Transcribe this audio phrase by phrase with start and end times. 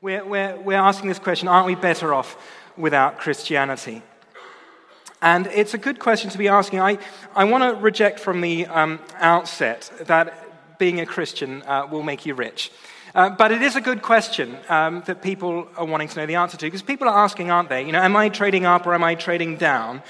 [0.00, 2.36] We're, we're, we're asking this question aren't we better off
[2.76, 4.02] without Christianity?
[5.20, 6.78] And it's a good question to be asking.
[6.78, 6.98] I,
[7.34, 12.24] I want to reject from the um, outset that being a Christian uh, will make
[12.26, 12.70] you rich.
[13.12, 16.36] Uh, but it is a good question um, that people are wanting to know the
[16.36, 17.84] answer to because people are asking, aren't they?
[17.84, 20.04] You know, am I trading up or am I trading down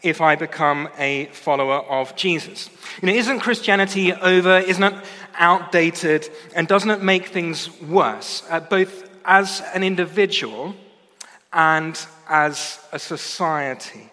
[0.00, 2.70] if I become a follower of Jesus?
[3.02, 4.56] You know, isn't Christianity over?
[4.60, 4.94] Isn't it
[5.34, 6.30] outdated?
[6.56, 10.74] And doesn't it make things worse, uh, both as an individual
[11.52, 14.10] and as a society?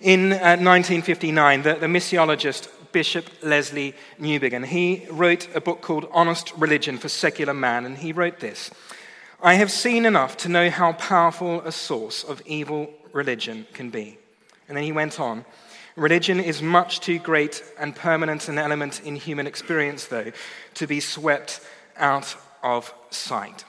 [0.00, 6.52] In uh, 1959, the, the missiologist Bishop Lesslie Newbigin, he wrote a book called Honest
[6.56, 8.70] Religion for Secular Man, and he wrote this
[9.42, 14.18] I have seen enough to know how powerful a source of evil religion can be.
[14.68, 15.44] And then he went on
[15.98, 20.30] Religion is much too great and permanent an element in human experience, though,
[20.74, 21.60] to be swept
[21.96, 23.64] out of sight.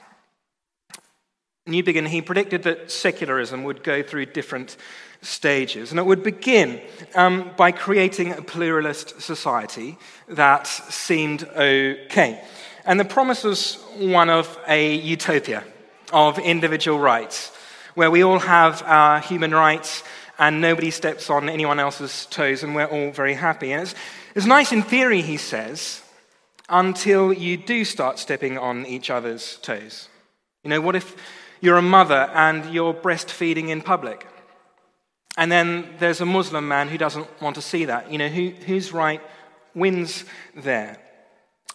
[1.68, 4.76] Newbigin, he predicted that secularism would go through different
[5.22, 5.90] stages.
[5.90, 6.80] And it would begin
[7.14, 12.42] um, by creating a pluralist society that seemed okay.
[12.84, 15.64] And the promise was one of a utopia
[16.12, 17.52] of individual rights,
[17.94, 20.02] where we all have our human rights
[20.38, 23.72] and nobody steps on anyone else's toes and we're all very happy.
[23.72, 23.94] And it's,
[24.34, 26.02] it's nice in theory, he says,
[26.70, 30.08] until you do start stepping on each other's toes.
[30.62, 31.16] You know, what if
[31.60, 34.26] you're a mother and you're breastfeeding in public?
[35.36, 38.10] And then there's a Muslim man who doesn't want to see that.
[38.10, 39.20] You know, who, whose right
[39.74, 40.98] wins there?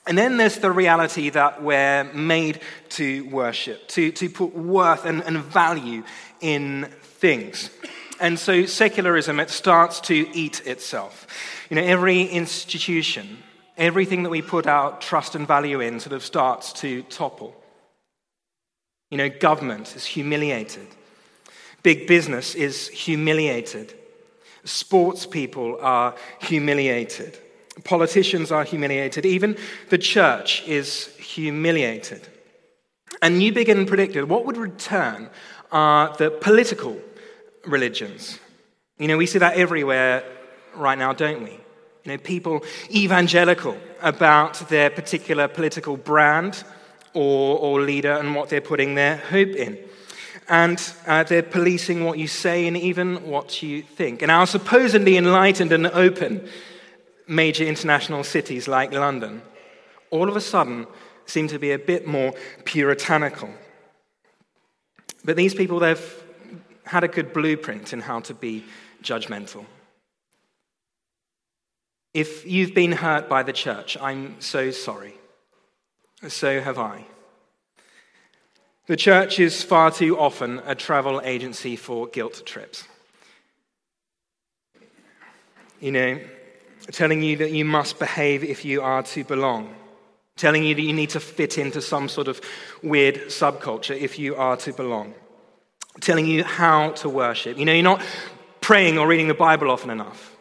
[0.08, 5.24] And then there's the reality that we're made to worship, to, to put worth and,
[5.24, 6.04] and value
[6.42, 7.72] in things.
[8.20, 11.28] And so secularism, it starts to eat itself.
[11.70, 13.40] You know, every institution,
[13.78, 17.56] everything that we put our trust and value in sort of starts to topple.
[19.12, 20.88] You know, government is humiliated.
[21.84, 23.94] Big business is humiliated.
[24.64, 27.38] Sports people are humiliated.
[27.84, 29.26] Politicians are humiliated.
[29.26, 29.58] Even
[29.90, 32.28] the church is humiliated.
[33.22, 35.30] And Newbigin predicted what would return
[35.72, 37.00] are the political
[37.66, 38.40] religions.
[38.98, 40.24] You know, we see that everywhere
[40.76, 41.60] right now, don't we?
[42.06, 46.64] You know, people evangelical about their particular political brand
[47.14, 49.78] or, or leader and what they're putting their hope in
[50.48, 54.22] and uh, they're policing what you say and even what you think.
[54.22, 56.48] And our supposedly enlightened and open
[57.28, 59.42] major international cities like London
[60.12, 60.86] all of a sudden
[61.26, 62.34] seem to be a bit more
[62.64, 63.50] puritanical.
[65.24, 66.24] But these people, they've
[66.86, 68.64] had a good blueprint in how to be
[69.02, 69.66] judgmental.
[72.16, 75.16] If you've been hurt by the church, I'm so sorry.
[76.30, 77.04] So have I.
[78.88, 82.86] The church is far too often a travel agency for guilt trips.
[85.82, 86.20] You know,
[86.94, 89.76] telling you that you must behave if you are to belong,
[90.38, 92.40] telling you that you need to fit into some sort of
[92.82, 95.14] weird subculture if you are to belong,
[96.00, 97.58] telling you how to worship.
[97.58, 98.02] You know, you're not
[98.62, 100.32] praying or reading the Bible often enough,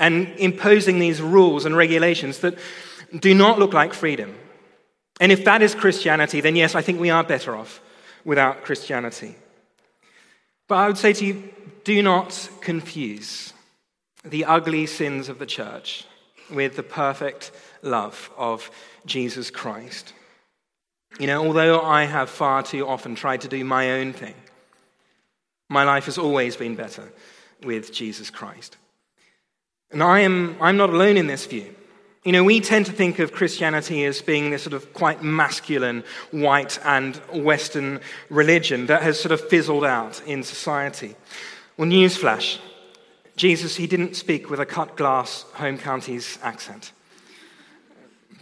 [0.00, 2.58] and imposing these rules and regulations that
[3.18, 4.34] do not look like freedom.
[5.20, 7.80] And if that is Christianity, then yes, I think we are better off
[8.24, 9.36] without Christianity.
[10.68, 11.50] But I would say to you,
[11.84, 13.52] do not confuse
[14.24, 16.06] the ugly sins of the church
[16.50, 17.50] with the perfect
[17.82, 18.70] love of
[19.04, 20.12] Jesus Christ.
[21.18, 24.34] You know, although I have far too often tried to do my own thing,
[25.68, 27.12] my life has always been better
[27.62, 28.76] with Jesus Christ.
[29.92, 31.74] And I am, I'm not alone in this view.
[32.24, 36.04] You know, we tend to think of Christianity as being this sort of quite masculine,
[36.30, 41.16] white, and Western religion that has sort of fizzled out in society.
[41.76, 42.58] Well, newsflash
[43.34, 46.92] Jesus, he didn't speak with a cut glass home counties accent,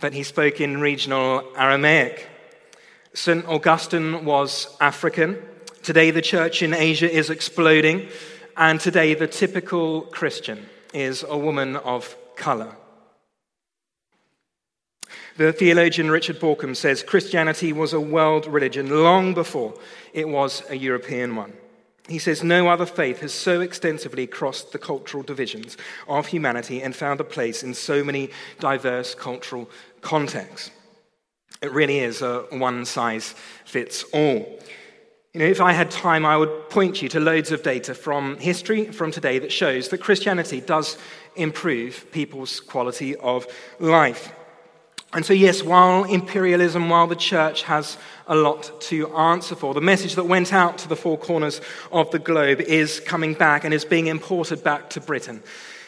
[0.00, 2.28] but he spoke in regional Aramaic.
[3.14, 3.46] St.
[3.46, 5.40] Augustine was African.
[5.82, 8.08] Today, the church in Asia is exploding,
[8.56, 12.76] and today, the typical Christian is a woman of color.
[15.36, 19.74] The theologian Richard Bauckham says Christianity was a world religion long before
[20.12, 21.54] it was a European one.
[22.08, 25.76] He says no other faith has so extensively crossed the cultural divisions
[26.08, 29.70] of humanity and found a place in so many diverse cultural
[30.00, 30.72] contexts.
[31.62, 33.34] It really is a one size
[33.64, 34.58] fits all.
[35.32, 38.36] You know, if I had time, I would point you to loads of data from
[38.38, 40.98] history, from today, that shows that Christianity does
[41.36, 43.46] improve people's quality of
[43.78, 44.32] life.
[45.12, 47.96] And so, yes, while imperialism, while the church has
[48.26, 51.60] a lot to answer for, the message that went out to the four corners
[51.92, 55.44] of the globe is coming back and is being imported back to Britain.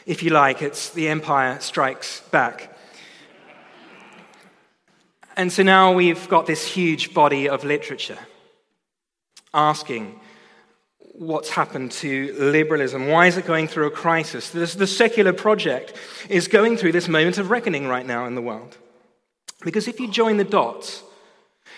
[0.06, 2.76] If you like, it's the empire strikes back.
[5.36, 8.18] And so now we've got this huge body of literature
[9.54, 10.20] asking
[11.14, 13.08] what's happened to liberalism.
[13.08, 14.50] Why is it going through a crisis?
[14.50, 15.94] This, the secular project
[16.28, 18.78] is going through this moment of reckoning right now in the world.
[19.64, 21.02] Because if you join the dots,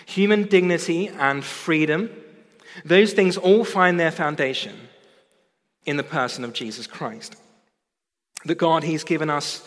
[0.06, 2.10] human dignity and freedom,
[2.84, 4.74] those things all find their foundation
[5.84, 7.36] in the person of Jesus Christ.
[8.44, 9.66] That God, He's given us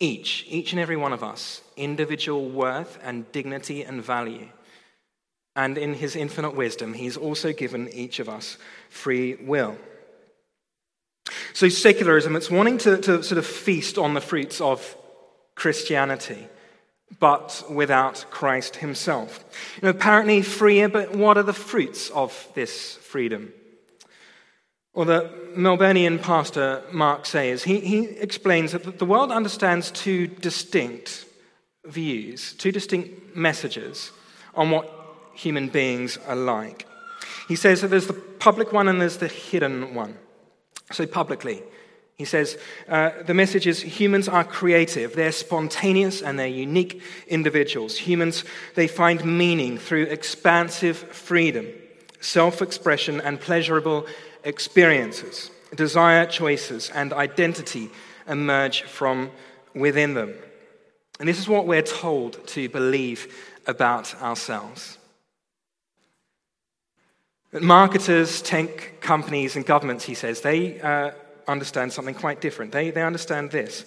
[0.00, 4.48] each, each and every one of us, individual worth and dignity and value.
[5.58, 8.56] And in His infinite wisdom, He's also given each of us
[8.88, 9.76] free will.
[11.52, 14.96] So, secularism, it's wanting to, to sort of feast on the fruits of
[15.54, 16.46] Christianity
[17.18, 19.44] but without Christ himself.
[19.76, 23.52] You know, apparently freer, but what are the fruits of this freedom?
[24.94, 31.24] Well, the Melburnian pastor Mark Sayers, he, he explains that the world understands two distinct
[31.84, 34.12] views, two distinct messages
[34.54, 34.97] on what
[35.38, 36.86] human beings alike.
[37.46, 40.18] He says that there's the public one and there's the hidden one.
[40.90, 41.62] So, publicly,
[42.16, 42.58] he says
[42.88, 47.96] uh, the message is humans are creative, they're spontaneous, and they're unique individuals.
[47.96, 48.44] Humans,
[48.74, 51.66] they find meaning through expansive freedom,
[52.20, 54.06] self expression, and pleasurable
[54.42, 55.50] experiences.
[55.74, 57.90] Desire, choices, and identity
[58.26, 59.30] emerge from
[59.74, 60.34] within them.
[61.20, 63.32] And this is what we're told to believe
[63.66, 64.97] about ourselves.
[67.52, 70.80] Marketers, tech companies, and governments, he says, they.
[70.80, 71.12] Uh,
[71.48, 72.72] understand something quite different.
[72.72, 73.84] They, they understand this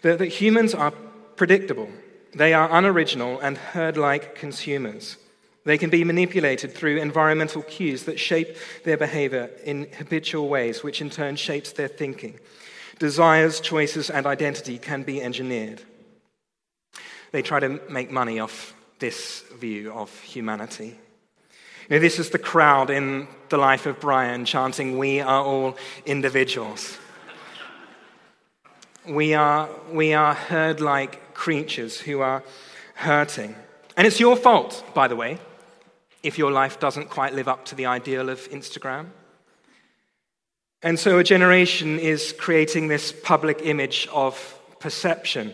[0.00, 0.90] that, that humans are
[1.36, 1.88] predictable,
[2.34, 5.16] they are unoriginal and herd like consumers.
[5.64, 11.00] They can be manipulated through environmental cues that shape their behavior in habitual ways, which
[11.00, 12.40] in turn shapes their thinking.
[12.98, 15.80] Desires, choices, and identity can be engineered.
[17.30, 20.98] They try to make money off this view of humanity.
[21.92, 26.96] Know, this is the crowd in the life of Brian chanting, We are all individuals.
[29.06, 32.42] We are, we are herd like creatures who are
[32.94, 33.54] hurting.
[33.94, 35.36] And it's your fault, by the way,
[36.22, 39.08] if your life doesn't quite live up to the ideal of Instagram.
[40.82, 45.52] And so a generation is creating this public image of perception.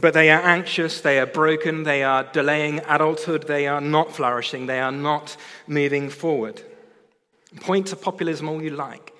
[0.00, 4.66] But they are anxious, they are broken, they are delaying adulthood, they are not flourishing,
[4.66, 5.36] they are not
[5.66, 6.62] moving forward.
[7.60, 9.14] Point to populism all you like,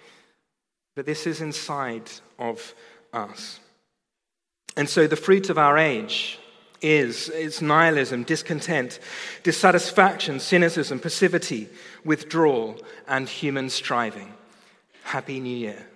[0.96, 2.74] but this is inside of
[3.12, 3.60] us.
[4.76, 6.40] And so the fruit of our age
[6.82, 8.98] is, is nihilism, discontent,
[9.42, 11.68] dissatisfaction, cynicism, passivity,
[12.04, 12.76] withdrawal,
[13.06, 14.34] and human striving.
[15.04, 15.86] Happy New Year.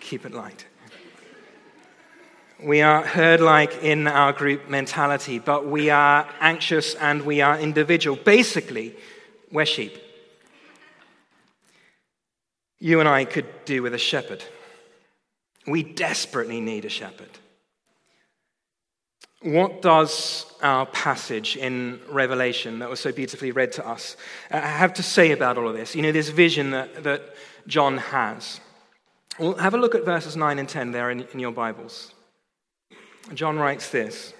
[0.00, 0.66] Keep it light.
[2.64, 7.58] We are herd like in our group mentality, but we are anxious and we are
[7.58, 8.16] individual.
[8.16, 8.94] Basically,
[9.50, 9.98] we're sheep.
[12.78, 14.44] You and I could do with a shepherd.
[15.66, 17.30] We desperately need a shepherd.
[19.40, 24.16] What does our passage in Revelation that was so beautifully read to us
[24.52, 25.96] uh, have to say about all of this?
[25.96, 27.34] You know, this vision that, that
[27.66, 28.60] John has.
[29.40, 32.12] Well, have a look at verses 9 and 10 there in, in your Bibles.
[33.34, 34.34] John writes this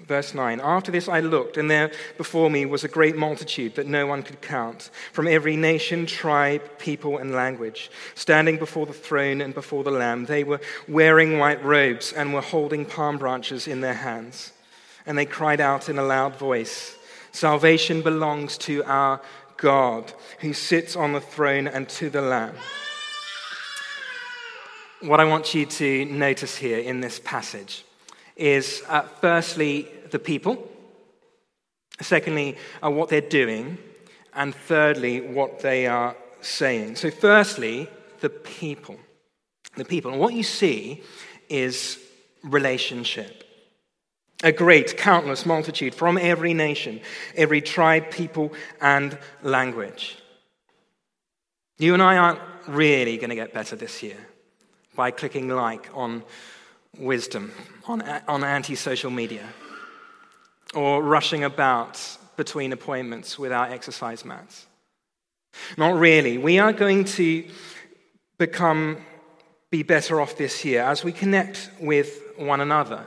[0.00, 3.86] Verse 9 After this I looked, and there before me was a great multitude that
[3.86, 9.40] no one could count, from every nation, tribe, people, and language, standing before the throne
[9.40, 10.26] and before the Lamb.
[10.26, 14.52] They were wearing white robes and were holding palm branches in their hands.
[15.06, 16.96] And they cried out in a loud voice
[17.32, 19.20] Salvation belongs to our
[19.56, 22.54] God, who sits on the throne, and to the Lamb.
[25.00, 27.83] What I want you to notice here in this passage
[28.36, 30.70] is uh, firstly, the people,
[32.00, 33.78] secondly, uh, what they're doing,
[34.34, 36.96] and thirdly, what they are saying.
[36.96, 37.88] So, firstly,
[38.20, 38.96] the people.
[39.76, 40.10] The people.
[40.12, 41.02] And what you see
[41.48, 41.98] is
[42.42, 43.42] relationship.
[44.42, 47.00] A great, countless multitude from every nation,
[47.34, 50.18] every tribe, people, and language.
[51.78, 54.16] You and I aren't really going to get better this year
[54.94, 56.22] by clicking like on
[56.98, 57.52] wisdom
[57.86, 59.46] on, on anti social media
[60.74, 62.00] or rushing about
[62.36, 64.66] between appointments with our exercise mats.
[65.76, 66.38] Not really.
[66.38, 67.44] We are going to
[68.38, 68.98] become,
[69.70, 73.06] be better off this year as we connect with one another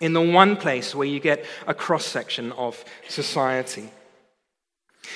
[0.00, 3.88] in the one place where you get a cross section of society.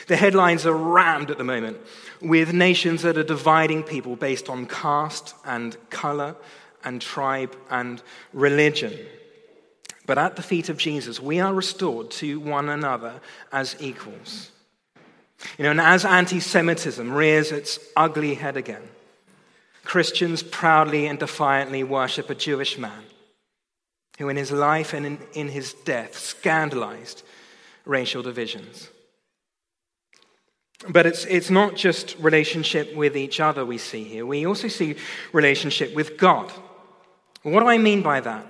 [0.06, 1.78] The headlines are rammed at the moment
[2.20, 6.36] with nations that are dividing people based on caste and color
[6.86, 8.02] and tribe and
[8.32, 8.96] religion.
[10.06, 13.20] But at the feet of Jesus, we are restored to one another
[13.52, 14.52] as equals.
[15.58, 18.88] You know, and as anti Semitism rears its ugly head again,
[19.84, 23.02] Christians proudly and defiantly worship a Jewish man
[24.18, 27.22] who, in his life and in, in his death, scandalized
[27.84, 28.88] racial divisions.
[30.88, 34.26] But it's, it's not just relationship with each other we see here.
[34.26, 34.96] We also see
[35.32, 36.52] relationship with God.
[37.52, 38.44] What do I mean by that?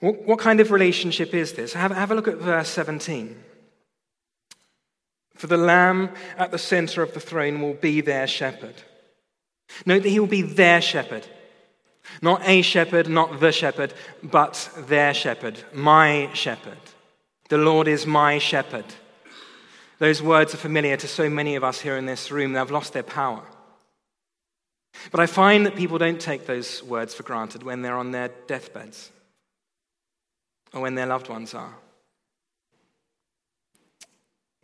[0.00, 1.74] What, what kind of relationship is this?
[1.74, 3.36] Have, have a look at verse 17.
[5.34, 8.74] For the Lamb at the center of the throne will be their shepherd.
[9.84, 11.26] Note that he will be their shepherd.
[12.22, 16.78] Not a shepherd, not the shepherd, but their shepherd, my shepherd.
[17.50, 18.86] The Lord is my shepherd.
[19.98, 22.54] Those words are familiar to so many of us here in this room.
[22.54, 23.42] They've lost their power.
[25.10, 28.28] But I find that people don't take those words for granted when they're on their
[28.46, 29.10] deathbeds
[30.72, 31.74] or when their loved ones are.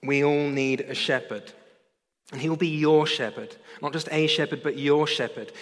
[0.02, 1.52] We all need a shepherd.
[2.32, 5.52] And he will be your shepherd, not just a shepherd, but your shepherd,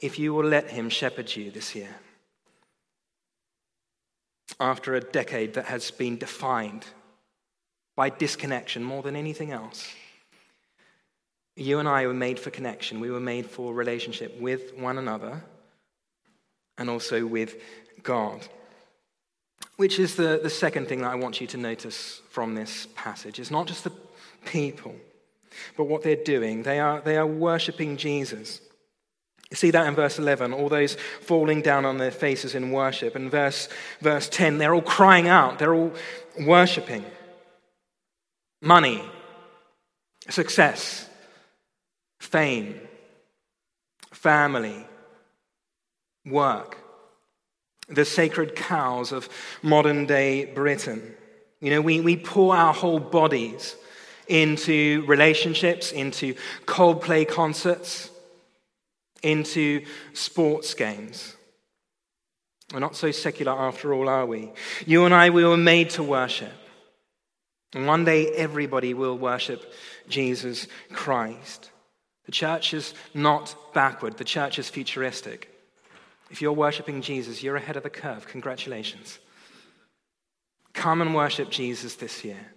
[0.00, 1.94] if you will let him shepherd you this year.
[4.58, 6.86] After a decade that has been defined
[7.96, 9.94] by disconnection more than anything else,
[11.56, 13.00] you and I were made for connection.
[13.00, 15.42] We were made for relationship with one another
[16.76, 17.56] and also with
[18.02, 18.46] God.
[19.76, 23.38] Which is the, the second thing that I want you to notice from this passage.
[23.38, 23.92] It's not just the
[24.44, 24.94] people,
[25.76, 26.62] but what they're doing.
[26.62, 28.60] They are, they are worshipping Jesus.
[29.52, 33.14] See that in verse 11, all those falling down on their faces in worship.
[33.14, 33.68] And verse,
[34.00, 35.92] verse 10, they're all crying out, they're all
[36.40, 37.04] worshipping.
[38.60, 39.04] Money,
[40.28, 41.08] success,
[42.18, 42.80] fame,
[44.12, 44.86] family,
[46.24, 46.84] work
[47.88, 49.28] the sacred cows of
[49.62, 51.14] modern day Britain.
[51.60, 53.76] You know, we, we pour our whole bodies
[54.26, 56.34] into relationships, into
[56.66, 58.10] Coldplay concerts,
[59.22, 61.36] into sports games.
[62.72, 64.50] We're not so secular after all, are we?
[64.86, 66.52] You and I, we were made to worship.
[67.74, 69.72] And one day everybody will worship
[70.08, 71.70] Jesus Christ.
[72.26, 75.50] The church is not backward, the church is futuristic.
[76.30, 78.26] If you're worshiping Jesus, you're ahead of the curve.
[78.26, 79.18] Congratulations.
[80.72, 82.54] Come and worship Jesus this year.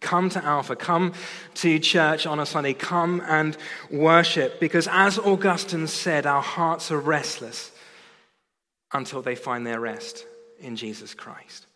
[0.00, 0.76] Come to Alpha.
[0.76, 1.12] Come
[1.54, 2.74] to church on a Sunday.
[2.74, 3.56] Come and
[3.90, 4.60] worship.
[4.60, 7.72] Because as Augustine said, our hearts are restless
[8.92, 10.26] until they find their rest
[10.60, 11.66] in Jesus Christ.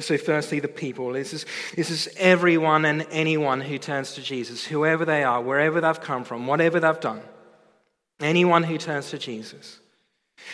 [0.00, 1.12] So, firstly, the people.
[1.12, 5.80] This is, this is everyone and anyone who turns to Jesus, whoever they are, wherever
[5.80, 7.22] they've come from, whatever they've done.
[8.20, 9.80] Anyone who turns to Jesus.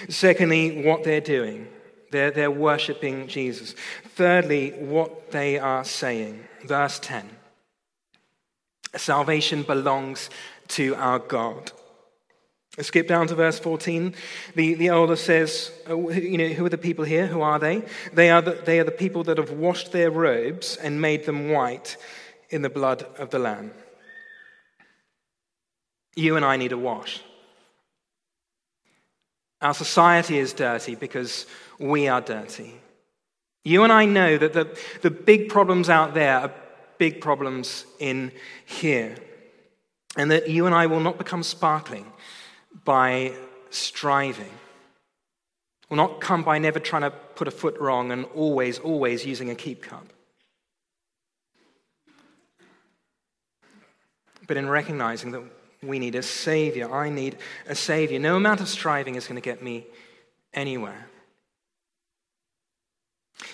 [0.09, 1.69] Secondly, what they're doing.
[2.11, 3.75] They're, they're worshiping Jesus.
[4.15, 6.45] Thirdly, what they are saying.
[6.65, 7.29] Verse 10
[8.97, 10.31] Salvation belongs
[10.69, 11.73] to our God.
[12.83, 14.15] Skip down to verse 14.
[14.55, 17.27] The, the elder says, uh, you know, who are the people here?
[17.27, 17.85] Who are they?
[18.13, 21.51] They are, the, they are the people that have washed their robes and made them
[21.51, 21.97] white
[22.51, 23.73] in the blood of the Lamb.
[26.17, 27.23] You and I need a wash.
[29.61, 31.47] Our society is dirty because
[31.79, 32.75] we are dirty.
[33.65, 36.53] You and I know that the, the big problems out there are
[36.99, 38.31] big problems in
[38.67, 39.17] here.
[40.17, 42.07] And that you and I will not become sparkling
[42.85, 43.33] by
[43.71, 44.51] striving.
[45.89, 49.51] Will not come by never trying to put a foot wrong and always, always using
[49.51, 50.07] a keep cup.
[54.47, 55.43] But in recognizing that
[55.87, 56.93] we need a Savior.
[56.93, 58.19] I need a Savior.
[58.19, 59.87] No amount of striving is going to get me
[60.53, 61.09] anywhere.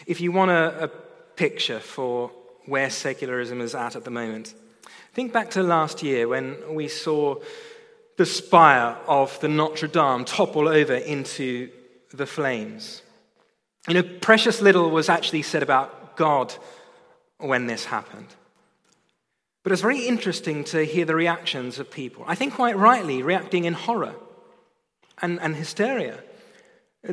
[0.06, 0.88] If you want a, a
[1.36, 2.30] picture for
[2.66, 4.54] where secularism is at at the moment,
[5.12, 7.36] think back to last year when we saw
[8.20, 11.70] the spire of the Notre Dame topple over into
[12.12, 13.00] the flames.
[13.88, 16.52] You know, precious little was actually said about God
[17.38, 18.26] when this happened.
[19.62, 22.22] But it's very interesting to hear the reactions of people.
[22.26, 24.14] I think quite rightly reacting in horror
[25.22, 26.22] and, and hysteria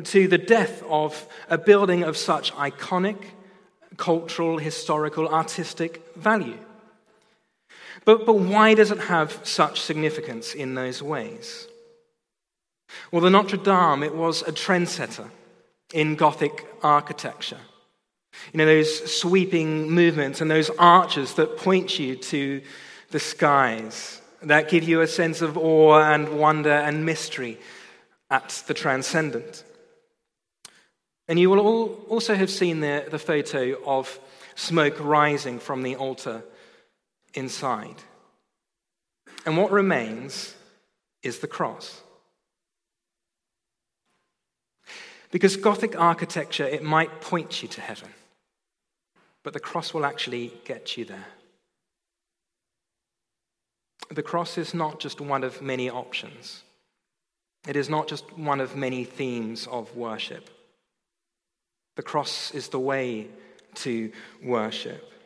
[0.03, 3.23] to the death of a building of such iconic
[3.95, 6.59] cultural, historical, artistic value.
[8.07, 11.67] But, but why does it have such significance in those ways?
[13.11, 15.29] Well, the Notre Dame, it was a trendsetter.
[15.93, 17.59] in Gothic architecture.
[18.53, 22.61] You know, those sweeping movements and those arches that point you to
[23.11, 27.57] the skies, that give you a sense of awe and wonder and mystery
[28.29, 29.65] at the transcendent.
[31.27, 34.17] And you will all also have seen the, the photo of
[34.55, 36.41] smoke rising from the altar
[37.37, 37.95] inside.
[39.45, 40.55] And what remains
[41.21, 42.01] is the cross.
[45.31, 48.09] Because Gothic architecture, it might point you to heaven,
[49.43, 51.27] but the cross will actually get you there.
[54.09, 56.63] The cross is not just one of many options.
[57.67, 60.49] It is not just one of many themes of worship.
[61.97, 63.27] The cross is the way
[63.75, 65.16] to worship.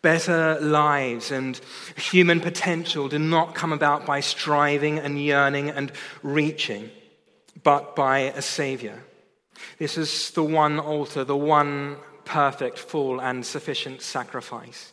[0.00, 1.60] Better lives and
[1.96, 6.90] human potential do not come about by striving and yearning and reaching,
[7.62, 9.02] but by a Savior.
[9.78, 14.92] This is the one altar, the one perfect, full, and sufficient sacrifice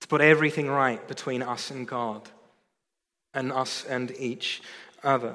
[0.00, 2.22] to put everything right between us and God
[3.34, 4.62] and us and each
[5.02, 5.34] other.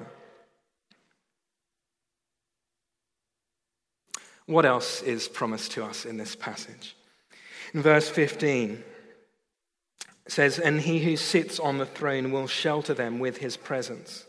[4.45, 6.95] What else is promised to us in this passage?
[7.73, 8.83] In verse 15,
[10.25, 14.25] it says, And he who sits on the throne will shelter them with his presence.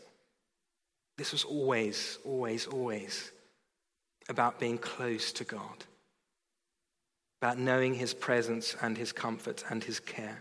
[1.17, 3.31] This was always, always, always
[4.29, 5.85] about being close to God,
[7.41, 10.39] about knowing his presence and his comfort and his care.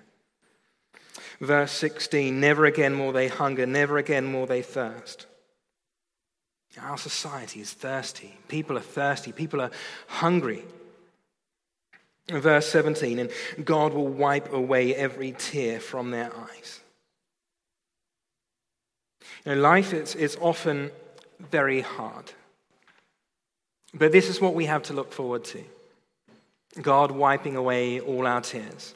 [1.41, 5.27] Verse 16 Never again will they hunger, never again will they thirst.
[6.81, 8.35] Our society is thirsty.
[8.49, 9.33] People are thirsty.
[9.33, 9.71] People are
[10.07, 10.65] hungry.
[12.31, 13.31] Verse 17, and
[13.65, 16.81] God will wipe away every tear from their eyes.
[19.45, 20.93] You know, life is, is often
[21.51, 22.33] very hard.
[23.93, 25.63] But this is what we have to look forward to
[26.81, 28.95] God wiping away all our tears.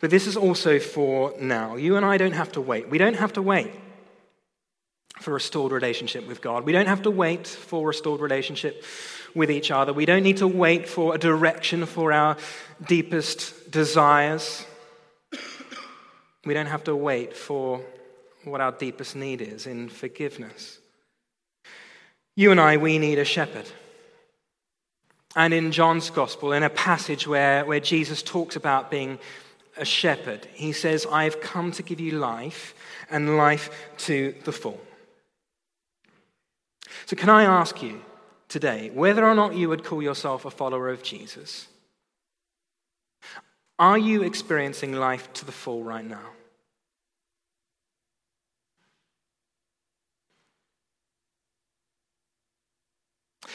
[0.00, 1.76] But this is also for now.
[1.76, 2.88] You and I don't have to wait.
[2.88, 3.72] We don't have to wait
[5.20, 6.64] for restored relationship with God.
[6.64, 8.84] We don't have to wait for restored relationship
[9.34, 9.92] with each other.
[9.92, 12.36] We don't need to wait for a direction for our
[12.86, 14.64] deepest desires.
[16.44, 17.82] We don't have to wait for
[18.44, 20.78] what our deepest need is in forgiveness.
[22.36, 23.66] You and I, we need a shepherd.
[25.36, 29.18] And in John's gospel, in a passage where, where Jesus talks about being
[29.76, 32.74] a shepherd, he says, I've come to give you life
[33.10, 34.80] and life to the full.
[37.06, 38.00] So, can I ask you
[38.50, 41.68] today whether or not you would call yourself a follower of Jesus?
[43.78, 46.28] Are you experiencing life to the full right now?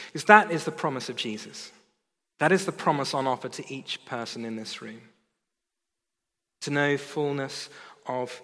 [0.08, 1.70] Because that is the promise of Jesus.
[2.38, 5.02] That is the promise on offer to each person in this room
[6.62, 7.68] to know fullness
[8.06, 8.42] of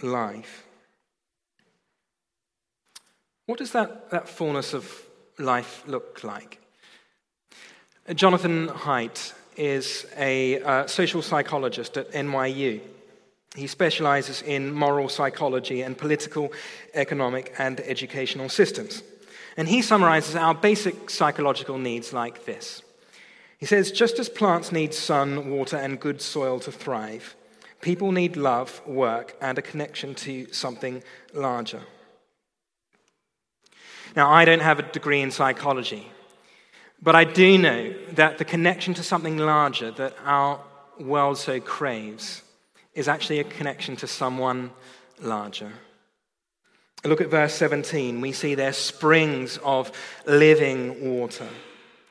[0.00, 0.64] life.
[3.46, 5.02] What does that, that fullness of
[5.38, 6.60] life look like?
[8.14, 12.80] Jonathan Haidt is a uh, social psychologist at NYU.
[13.54, 16.52] He specializes in moral psychology and political,
[16.94, 19.02] economic, and educational systems.
[19.56, 22.82] And he summarizes our basic psychological needs like this
[23.58, 27.34] He says, just as plants need sun, water, and good soil to thrive,
[27.80, 31.02] people need love, work, and a connection to something
[31.34, 31.82] larger.
[34.18, 36.04] Now, I don't have a degree in psychology,
[37.00, 40.58] but I do know that the connection to something larger that our
[40.98, 42.42] world so craves
[42.94, 44.72] is actually a connection to someone
[45.20, 45.70] larger.
[47.04, 48.20] Look at verse 17.
[48.20, 49.92] We see there springs of
[50.26, 51.46] living water.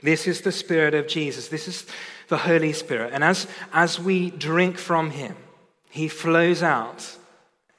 [0.01, 1.49] This is the Spirit of Jesus.
[1.49, 1.85] This is
[2.29, 3.11] the Holy Spirit.
[3.11, 5.35] And as, as we drink from Him,
[5.89, 7.17] He flows out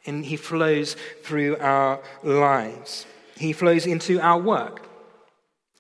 [0.04, 3.06] and He flows through our lives.
[3.38, 4.88] He flows into our work.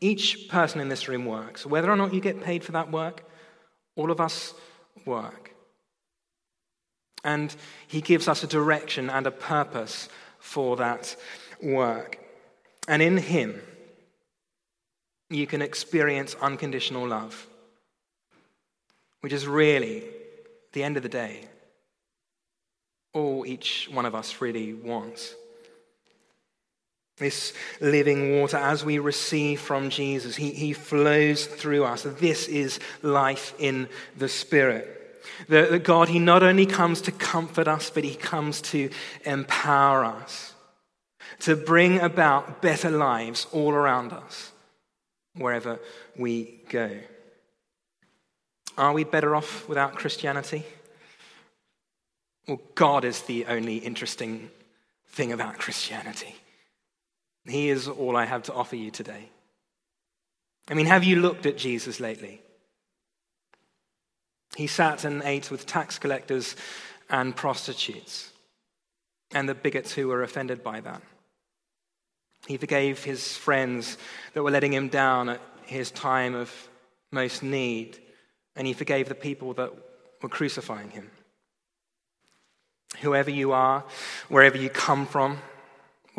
[0.00, 1.66] Each person in this room works.
[1.66, 3.24] Whether or not you get paid for that work,
[3.96, 4.54] all of us
[5.04, 5.54] work.
[7.24, 7.54] And
[7.88, 11.16] He gives us a direction and a purpose for that
[11.60, 12.20] work.
[12.86, 13.60] And in Him,
[15.28, 17.46] you can experience unconditional love,
[19.20, 20.04] which is really,
[20.72, 21.44] the end of the day,
[23.12, 25.34] all each one of us really wants.
[27.18, 32.02] This living water, as we receive from Jesus, he, he flows through us.
[32.02, 34.94] This is life in the Spirit.
[35.48, 38.90] The God, He not only comes to comfort us, but He comes to
[39.24, 40.54] empower us.
[41.40, 44.52] to bring about better lives all around us,
[45.34, 45.78] wherever
[46.16, 46.98] we go.
[48.76, 50.64] Are we better off without Christianity?
[52.46, 54.50] Well, God is the only interesting
[55.08, 56.34] thing about Christianity.
[57.46, 59.28] He is all I have to offer you today.
[60.68, 62.42] I mean, have you looked at Jesus lately?
[64.56, 66.56] He sat and ate with tax collectors
[67.08, 68.30] and prostitutes,
[69.32, 71.02] and the bigots who were offended by that.
[72.46, 73.98] He forgave his friends
[74.34, 76.52] that were letting him down at his time of
[77.10, 77.98] most need,
[78.56, 79.72] and he forgave the people that
[80.22, 81.10] were crucifying him.
[83.00, 83.84] Whoever you are,
[84.28, 85.38] wherever you come from,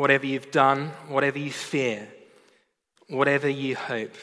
[0.00, 2.08] whatever you've done, whatever you fear,
[3.08, 4.14] whatever you hope,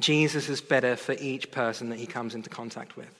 [0.00, 3.14] Jesus is better for each person that he comes into contact with.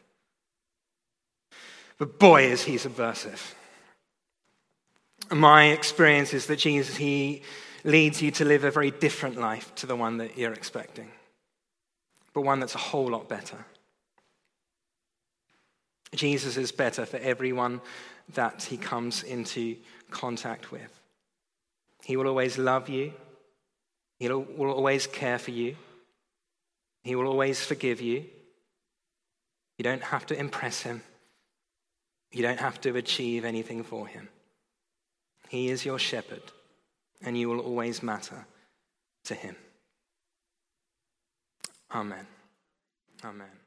[1.98, 3.54] But boy, is he subversive.
[5.30, 7.42] My experience is that Jesus, he
[7.84, 11.10] leads you to live a very different life to the one that you're expecting,
[12.32, 13.66] but one that's a whole lot better.
[16.14, 17.82] Jesus is better for everyone
[18.32, 19.76] that he comes into
[20.10, 21.03] contact with.
[22.04, 23.12] He will always love you,
[24.18, 25.76] he will always care for you,
[27.02, 28.26] he will always forgive you.
[29.78, 31.02] You don't have to impress him,
[32.30, 34.28] you don't have to achieve anything for him.
[35.48, 36.42] He is your shepherd,
[37.22, 38.46] and you will always matter
[39.24, 39.56] to him.
[41.92, 42.26] Amen.
[43.24, 43.63] Amen.